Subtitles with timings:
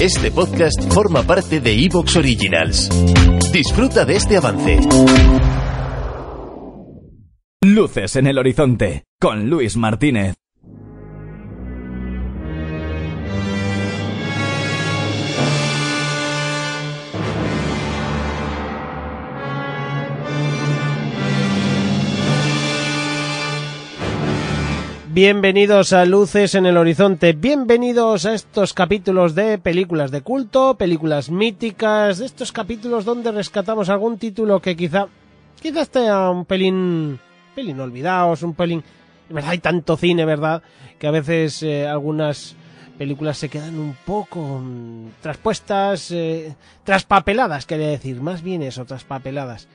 [0.00, 2.88] Este podcast forma parte de Evox Originals.
[3.52, 4.78] Disfruta de este avance.
[7.62, 10.36] Luces en el horizonte con Luis Martínez.
[25.12, 31.30] Bienvenidos a Luces en el Horizonte, bienvenidos a estos capítulos de películas de culto, películas
[31.30, 35.08] míticas, de estos capítulos donde rescatamos algún título que quizá,
[35.60, 37.18] quizá esté un pelín,
[37.56, 38.84] pelín olvidados, un pelín,
[39.28, 40.62] verdad hay tanto cine, ¿verdad?
[41.00, 42.54] Que a veces eh, algunas
[42.96, 49.66] películas se quedan un poco mm, traspuestas, eh, traspapeladas, quería decir, más bien eso, traspapeladas.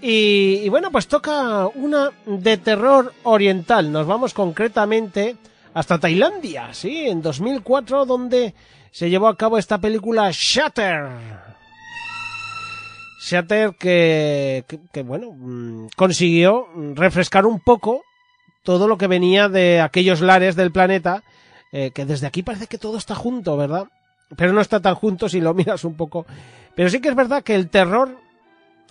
[0.00, 3.90] Y, y, bueno, pues toca una de terror oriental.
[3.90, 5.36] Nos vamos concretamente
[5.74, 8.54] hasta Tailandia, sí, en 2004, donde
[8.90, 11.08] se llevó a cabo esta película Shatter.
[13.20, 18.02] Shatter que, que, que bueno, mm, consiguió refrescar un poco
[18.66, 21.22] todo lo que venía de aquellos lares del planeta,
[21.72, 23.86] eh, que desde aquí parece que todo está junto, ¿verdad?
[24.36, 26.26] Pero no está tan junto si lo miras un poco.
[26.74, 28.18] Pero sí que es verdad que el terror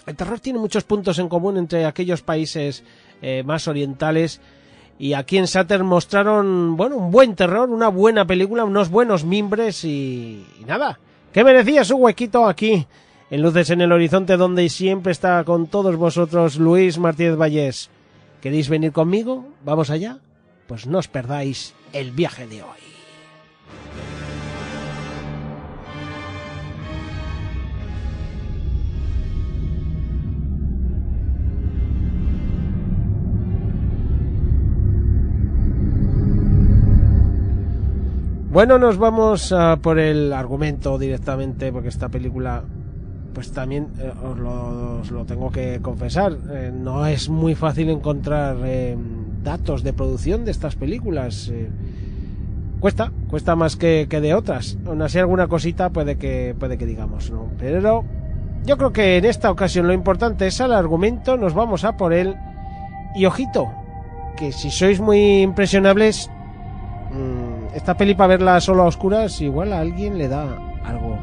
[0.06, 2.84] el terror tiene muchos puntos en común entre aquellos países
[3.22, 4.42] eh, más orientales
[4.98, 9.84] y aquí en Satter mostraron, bueno, un buen terror, una buena película, unos buenos mimbres
[9.84, 11.00] y, y nada,
[11.34, 12.88] que merecía su huequito aquí
[13.30, 17.90] en Luces en el Horizonte donde siempre está con todos vosotros Luis Martínez Vallés.
[18.42, 19.48] ¿Queréis venir conmigo?
[19.64, 20.20] ¿Vamos allá?
[20.68, 22.80] Pues no os perdáis el viaje de hoy.
[38.56, 42.64] Bueno, nos vamos a por el argumento directamente, porque esta película,
[43.34, 48.96] pues también eh, os, lo, tengo que confesar, eh, no es muy fácil encontrar eh,
[49.44, 51.52] datos de producción de estas películas.
[52.80, 54.78] Cuesta, cuesta más que, que, de otras.
[54.86, 57.50] Aún así alguna cosita puede que, puede que digamos, ¿no?
[57.60, 58.06] Pero
[58.66, 62.14] yo creo que en esta ocasión lo importante es el argumento, nos vamos a por
[62.14, 62.38] él.
[63.18, 63.68] Y ojito,
[64.38, 66.32] que si sois muy impresionables,
[67.12, 67.45] mmm,
[67.76, 70.44] esta peli para verla solo a oscuras igual a alguien le da
[70.86, 71.20] algo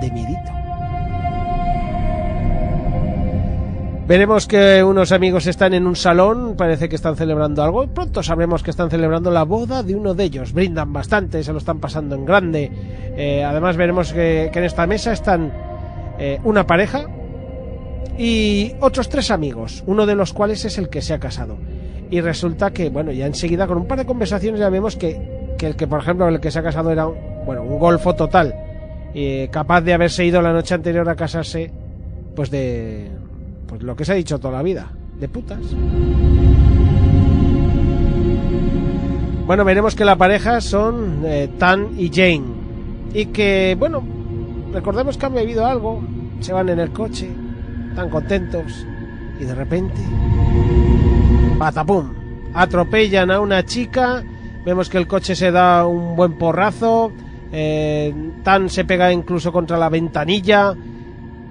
[0.00, 0.52] de miedito.
[4.06, 7.88] Veremos que unos amigos están en un salón, parece que están celebrando algo.
[7.88, 10.52] Pronto sabremos que están celebrando la boda de uno de ellos.
[10.52, 12.70] Brindan bastante, se lo están pasando en grande.
[13.16, 15.52] Eh, además veremos que, en esta mesa están
[16.20, 17.06] eh, una pareja
[18.16, 21.56] y otros tres amigos, uno de los cuales es el que se ha casado.
[22.08, 25.66] Y resulta que, bueno, ya enseguida con un par de conversaciones ya vemos que que
[25.66, 28.54] el que, por ejemplo, el que se ha casado era un, bueno, un golfo total,
[29.50, 31.70] capaz de haberse ido la noche anterior a casarse,
[32.34, 33.10] pues de,
[33.66, 35.60] pues lo que se ha dicho toda la vida, de putas.
[39.46, 42.42] Bueno, veremos que la pareja son eh, Tan y Jane.
[43.14, 44.02] Y que, bueno,
[44.72, 46.02] recordemos que han bebido algo,
[46.40, 47.30] se van en el coche,
[47.94, 48.84] tan contentos,
[49.40, 50.02] y de repente,
[51.58, 52.12] patapum,
[52.54, 54.24] atropellan a una chica
[54.66, 57.12] Vemos que el coche se da un buen porrazo.
[57.52, 58.12] Eh,
[58.42, 60.74] Tan se pega incluso contra la ventanilla.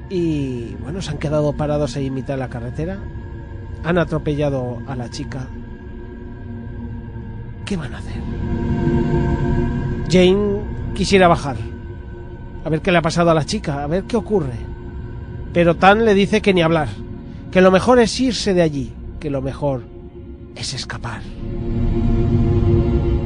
[0.09, 2.97] Y bueno, se han quedado parados ahí en mitad de la carretera.
[3.85, 5.47] Han atropellado a la chica.
[7.63, 8.21] ¿Qué van a hacer?
[10.09, 10.59] Jane
[10.93, 11.56] quisiera bajar.
[12.65, 13.81] A ver qué le ha pasado a la chica.
[13.81, 14.57] A ver qué ocurre.
[15.53, 16.89] Pero Tan le dice que ni hablar.
[17.50, 18.94] Que lo mejor es irse de allí.
[19.21, 19.83] Que lo mejor
[20.53, 21.21] es escapar.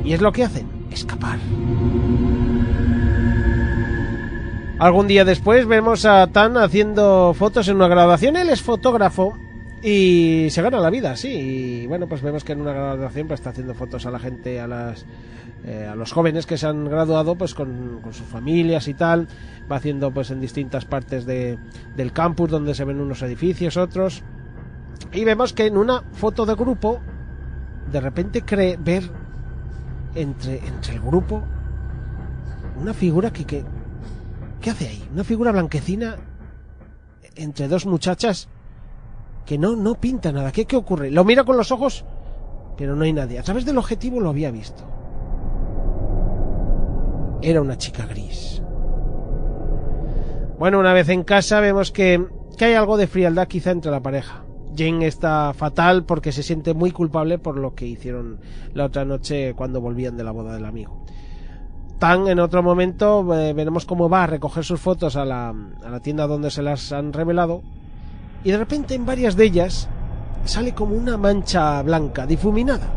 [0.10, 1.38] Y es lo que hacen, escapar.
[4.80, 8.36] Algún día después vemos a Tan haciendo fotos en una graduación.
[8.36, 9.38] Él es fotógrafo
[9.84, 11.28] y se gana la vida, sí.
[11.84, 14.60] Y bueno, pues vemos que en una graduación pues, está haciendo fotos a la gente,
[14.60, 15.06] a las
[15.64, 19.28] eh, a los jóvenes que se han graduado pues con, con, sus familias y tal.
[19.72, 21.60] Va haciendo pues en distintas partes de,
[21.96, 24.24] del campus donde se ven unos edificios, otros.
[25.14, 27.00] Y vemos que en una foto de grupo
[27.92, 29.29] de repente cree ver
[30.16, 31.44] entre, entre el grupo
[32.80, 33.64] una figura que, que...
[34.62, 35.10] ¿Qué hace ahí?
[35.14, 36.18] Una figura blanquecina
[37.36, 38.50] entre dos muchachas
[39.46, 40.52] que no, no pinta nada.
[40.52, 41.12] ¿Qué, ¿Qué ocurre?
[41.12, 42.06] Lo mira con los ojos,
[42.78, 43.40] pero no hay nadie.
[43.40, 44.84] A través del objetivo lo había visto.
[47.42, 48.62] Era una chica gris.
[50.58, 52.26] Bueno, una vez en casa vemos que,
[52.58, 54.44] que hay algo de frialdad quizá entre la pareja.
[54.76, 58.40] Jane está fatal porque se siente muy culpable por lo que hicieron
[58.74, 61.04] la otra noche cuando volvían de la boda del amigo.
[61.98, 65.90] Tan en otro momento eh, veremos cómo va a recoger sus fotos a la, a
[65.90, 67.62] la tienda donde se las han revelado
[68.44, 69.90] y de repente en varias de ellas
[70.46, 72.88] sale como una mancha blanca, difuminada.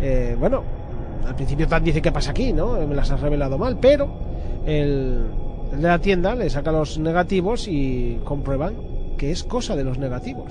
[0.00, 0.62] Eh, bueno,
[1.26, 2.52] al principio Tan dice ¿qué pasa aquí?
[2.52, 2.74] ¿no?
[2.86, 4.08] Me las has revelado mal, pero
[4.66, 5.26] el,
[5.72, 9.98] el de la tienda le saca los negativos y comprueban que es cosa de los
[9.98, 10.50] negativos.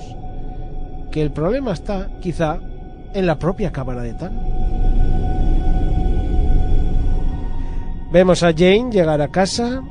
[1.10, 2.60] Que el problema está, quizá,
[3.16, 4.40] en la propia cámara de Tan.
[8.12, 9.82] Vemos a Jane llegar a casa.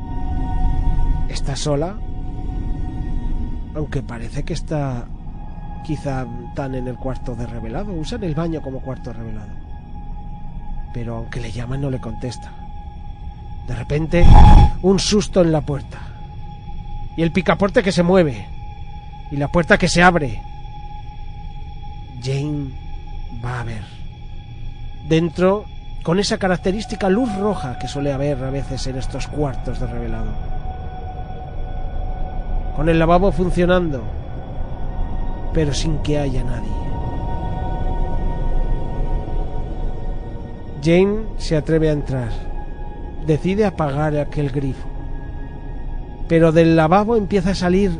[1.29, 1.97] Está sola.
[3.75, 5.07] Aunque parece que está
[5.85, 7.93] quizá tan en el cuarto de revelado.
[7.93, 9.51] Usan el baño como cuarto revelado.
[10.95, 12.53] Pero aunque le llaman no le contesta.
[13.67, 14.25] De repente,
[14.83, 15.99] un susto en la puerta.
[17.17, 18.57] Y el picaporte que se mueve.
[19.31, 20.41] Y la puerta que se abre.
[22.23, 22.71] Jane
[23.45, 23.83] va a ver.
[25.09, 25.65] Dentro,
[26.03, 30.33] con esa característica luz roja que suele haber a veces en estos cuartos de revelado.
[32.77, 34.03] Con el lavabo funcionando,
[35.53, 36.89] pero sin que haya nadie.
[40.83, 42.31] Jane se atreve a entrar.
[43.27, 44.89] Decide apagar aquel grifo.
[46.29, 47.99] Pero del lavabo empieza a salir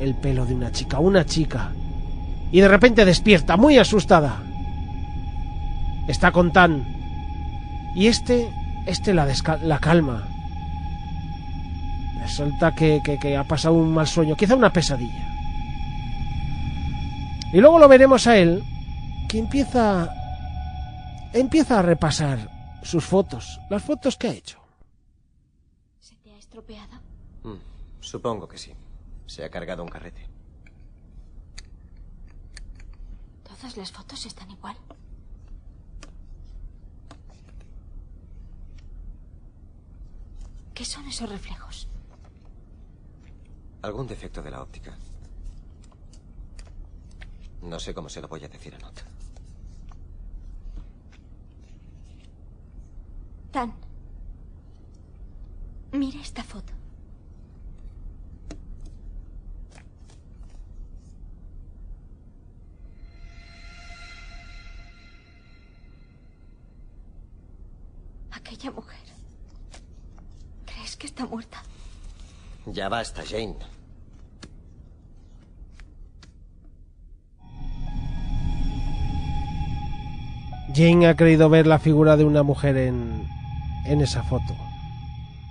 [0.00, 1.72] el pelo de una chica, una chica.
[2.50, 4.42] Y de repente despierta, muy asustada.
[6.06, 6.84] Está con Tan.
[7.94, 8.48] Y este,
[8.86, 9.26] este la,
[9.62, 10.26] la calma.
[12.20, 15.28] Resulta que, que, que ha pasado un mal sueño, quizá una pesadilla.
[17.52, 18.62] Y luego lo veremos a él,
[19.28, 20.12] que empieza,
[21.32, 22.50] empieza a repasar
[22.82, 24.58] sus fotos, las fotos que ha hecho.
[25.98, 26.94] ¿Se te ha estropeado?
[27.42, 27.56] Mm,
[28.00, 28.72] supongo que sí.
[29.28, 30.26] Se ha cargado un carrete.
[33.44, 34.76] Todas las fotos están igual.
[40.74, 41.88] ¿Qué son esos reflejos?
[43.82, 44.96] Algún defecto de la óptica.
[47.62, 49.02] No sé cómo se lo voy a decir a Not.
[53.50, 53.74] Tan.
[55.92, 56.77] Mira esta foto.
[71.28, 71.62] Muerta?
[72.66, 73.56] Ya basta, Jane.
[80.74, 83.26] Jane ha creído ver la figura de una mujer en,
[83.86, 84.54] en esa foto.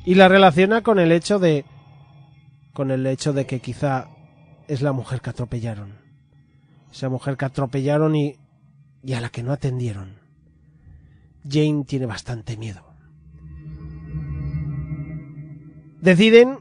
[0.05, 1.65] Y la relaciona con el hecho de.
[2.73, 4.07] con el hecho de que quizá
[4.67, 5.97] es la mujer que atropellaron.
[6.91, 8.37] Esa mujer que atropellaron y.
[9.03, 10.19] y a la que no atendieron.
[11.43, 12.86] Jane tiene bastante miedo.
[16.01, 16.59] Deciden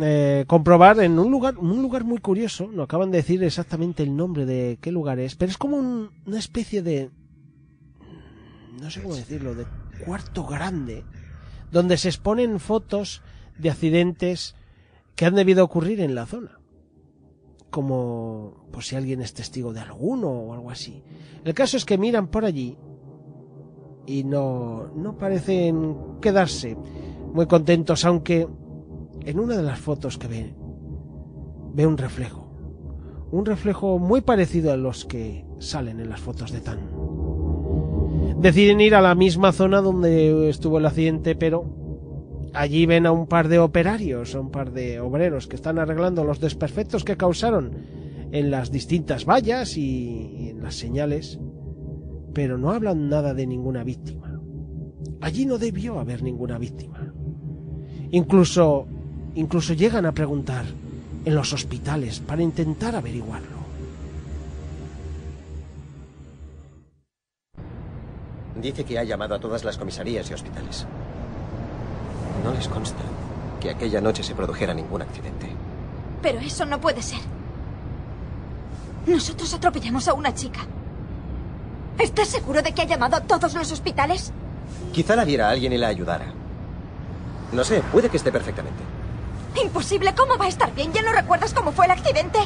[0.00, 4.16] eh, comprobar en un lugar, un lugar muy curioso, no acaban de decir exactamente el
[4.16, 7.10] nombre de qué lugar es, pero es como un- una especie de
[8.80, 9.66] no sé cómo decirlo, de
[10.04, 11.04] cuarto grande,
[11.70, 13.22] donde se exponen fotos
[13.56, 14.56] de accidentes
[15.14, 16.58] que han debido ocurrir en la zona.
[17.70, 21.02] Como por si alguien es testigo de alguno o algo así.
[21.44, 22.76] El caso es que miran por allí
[24.06, 26.76] y no, no parecen quedarse
[27.32, 28.46] muy contentos, aunque
[29.24, 30.54] en una de las fotos que ve,
[31.74, 32.50] ve un reflejo.
[33.30, 36.78] Un reflejo muy parecido a los que salen en las fotos de Tan
[38.44, 41.64] deciden ir a la misma zona donde estuvo el accidente, pero
[42.52, 46.24] allí ven a un par de operarios, a un par de obreros que están arreglando
[46.24, 47.72] los desperfectos que causaron
[48.32, 51.38] en las distintas vallas y, en las señales,
[52.32, 54.40] pero no hablan nada de ninguna víctima.
[55.20, 57.14] Allí no debió haber ninguna víctima.
[58.10, 58.86] Incluso,
[59.34, 60.64] incluso llegan a preguntar
[61.24, 63.64] en los hospitales para intentar averiguarlo.
[68.60, 70.86] Dice que ha llamado a todas las comisarías y hospitales.
[72.44, 73.02] No les consta
[73.60, 75.48] que aquella noche se produjera ningún accidente.
[76.22, 77.20] Pero eso no puede ser.
[79.06, 80.60] Nosotros atropellamos a una chica.
[81.98, 84.32] ¿Estás seguro de que ha llamado a todos los hospitales?
[84.92, 86.26] Quizá la viera alguien y la ayudara.
[87.52, 88.93] No sé, puede que esté perfectamente.
[89.62, 90.92] Imposible, ¿cómo va a estar bien?
[90.92, 92.38] ¿Ya no recuerdas cómo fue el accidente?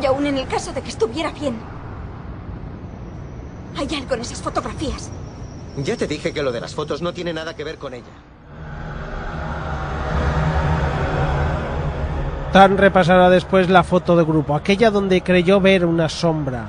[0.00, 1.58] Y aún en el caso de que estuviera bien,
[3.76, 5.10] hay algo en esas fotografías.
[5.78, 8.04] Ya te dije que lo de las fotos no tiene nada que ver con ella.
[12.52, 16.68] Tan repasará después la foto de grupo, aquella donde creyó ver una sombra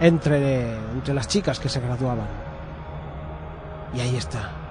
[0.00, 2.28] entre, entre las chicas que se graduaban.
[3.94, 4.63] Y ahí está.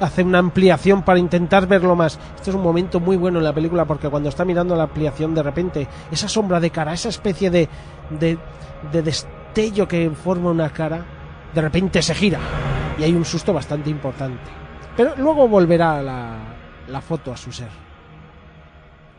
[0.00, 2.18] Hace una ampliación para intentar verlo más.
[2.36, 5.34] Este es un momento muy bueno en la película porque cuando está mirando la ampliación
[5.34, 7.68] de repente, esa sombra de cara, esa especie de,
[8.10, 8.38] de,
[8.92, 11.04] de destello que forma una cara,
[11.54, 12.38] de repente se gira.
[12.98, 14.50] Y hay un susto bastante importante.
[14.96, 16.36] Pero luego volverá la,
[16.88, 17.70] la foto a su ser.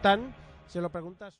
[0.01, 0.33] Tan,
[0.67, 1.39] se lo preguntas.